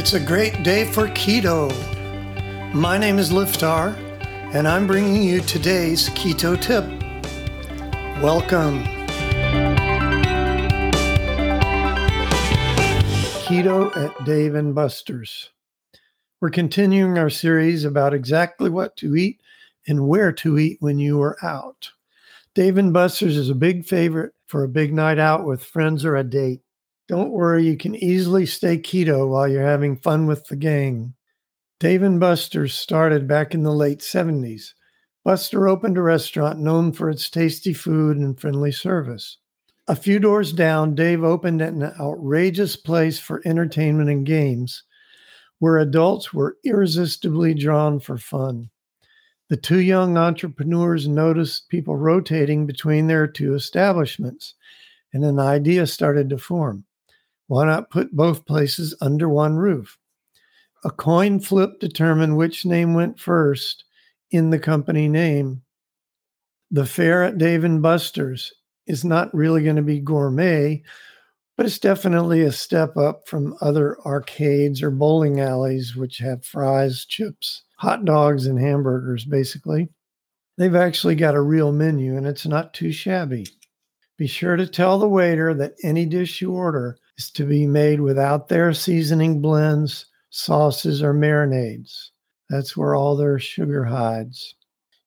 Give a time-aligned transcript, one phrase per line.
[0.00, 1.70] It's a great day for keto.
[2.72, 3.94] My name is Liftar,
[4.54, 6.86] and I'm bringing you today's keto tip.
[8.22, 8.82] Welcome.
[13.44, 15.50] Keto at Dave and Buster's.
[16.40, 19.42] We're continuing our series about exactly what to eat
[19.86, 21.90] and where to eat when you are out.
[22.54, 26.16] Dave and Buster's is a big favorite for a big night out with friends or
[26.16, 26.62] a date.
[27.10, 31.12] Don't worry, you can easily stay keto while you're having fun with the gang.
[31.80, 34.74] Dave and Buster's started back in the late 70s.
[35.24, 39.38] Buster opened a restaurant known for its tasty food and friendly service.
[39.88, 44.84] A few doors down, Dave opened an outrageous place for entertainment and games
[45.58, 48.70] where adults were irresistibly drawn for fun.
[49.48, 54.54] The two young entrepreneurs noticed people rotating between their two establishments,
[55.12, 56.84] and an idea started to form.
[57.50, 59.98] Why not put both places under one roof?
[60.84, 63.82] A coin flip determined which name went first
[64.30, 65.62] in the company name.
[66.70, 68.52] The fare at Dave and Buster's
[68.86, 70.84] is not really going to be gourmet,
[71.56, 77.04] but it's definitely a step up from other arcades or bowling alleys, which have fries,
[77.04, 79.88] chips, hot dogs, and hamburgers, basically.
[80.56, 83.48] They've actually got a real menu and it's not too shabby.
[84.16, 88.00] Be sure to tell the waiter that any dish you order is to be made
[88.00, 92.08] without their seasoning blends, sauces, or marinades.
[92.48, 94.54] That's where all their sugar hides.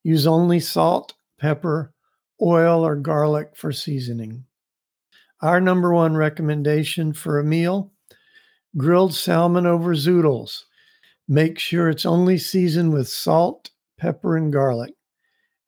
[0.04, 1.92] Use only salt, pepper,
[2.40, 4.46] oil, or garlic for seasoning.
[5.42, 7.92] Our number one recommendation for a meal
[8.78, 10.66] grilled salmon over zoodles.
[11.28, 14.94] Make sure it's only seasoned with salt, pepper, and garlic.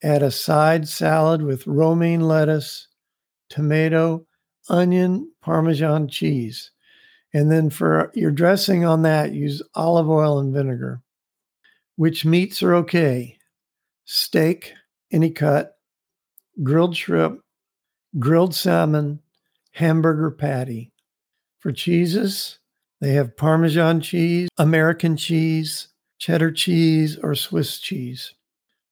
[0.04, 2.88] Add a side salad with romaine lettuce,
[3.50, 4.28] tomato,
[4.70, 6.72] onion, Parmesan cheese.
[7.34, 11.02] And then for your dressing on that, use olive oil and vinegar.
[11.98, 13.38] Which meats are okay?
[14.06, 14.74] Steak,
[15.12, 15.78] any cut,
[16.64, 17.42] grilled shrimp,
[18.20, 19.20] grilled salmon,
[19.72, 20.92] hamburger patty.
[21.60, 22.60] For cheeses,
[23.02, 25.90] they have Parmesan cheese, American cheese,
[26.20, 28.34] cheddar cheese, or Swiss cheese.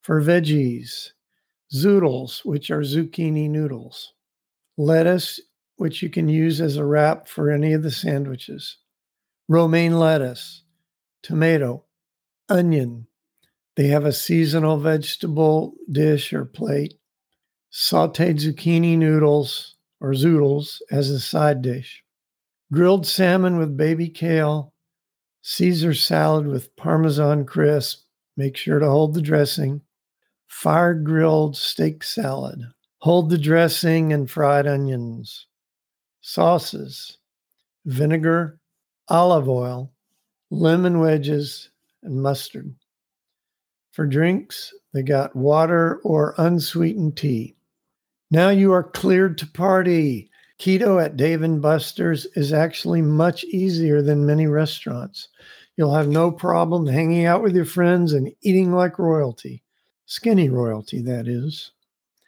[0.01, 1.11] For veggies,
[1.73, 4.13] zoodles, which are zucchini noodles,
[4.77, 5.39] lettuce,
[5.83, 8.77] which you can use as a wrap for any of the sandwiches.
[9.49, 10.63] Romaine lettuce,
[11.21, 11.83] tomato,
[12.47, 13.05] onion.
[13.75, 16.93] They have a seasonal vegetable dish or plate,
[17.69, 22.01] sauteed zucchini noodles or zoodles as a side dish,
[22.71, 24.73] grilled salmon with baby kale,
[25.41, 28.05] Caesar salad with Parmesan crisp.
[28.37, 29.81] Make sure to hold the dressing.
[30.47, 32.61] Fire grilled steak salad.
[32.99, 35.45] Hold the dressing and fried onions
[36.23, 37.17] sauces,
[37.85, 38.57] vinegar,
[39.09, 39.91] olive oil,
[40.49, 41.69] lemon wedges,
[42.01, 42.73] and mustard.
[43.91, 47.55] For drinks, they got water or unsweetened tea.
[48.31, 50.31] Now you are cleared to party.
[50.59, 55.27] Keto at Dave and Buster's is actually much easier than many restaurants.
[55.75, 59.61] You'll have no problem hanging out with your friends and eating like royalty.
[60.05, 61.71] Skinny royalty, that is.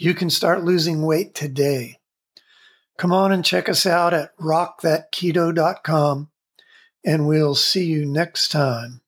[0.00, 1.98] You can start losing weight today.
[2.98, 6.30] Come on and check us out at rockthatketo.com,
[7.04, 9.00] and we'll see you next time.